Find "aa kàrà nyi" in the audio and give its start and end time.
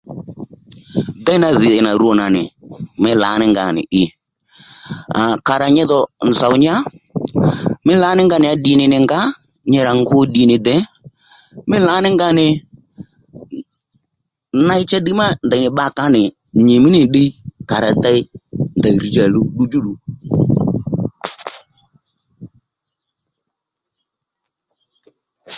5.19-5.83